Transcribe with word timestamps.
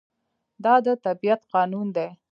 دا 0.63 0.75
د 0.85 0.87
طبیعت 1.05 1.41
قانون 1.53 1.87
دی. 1.95 2.07